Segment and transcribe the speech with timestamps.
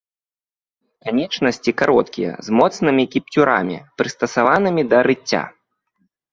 [1.09, 5.43] Канечнасці кароткія, з моцнымі кіпцюрамі, прыстасаванымі да рыцця.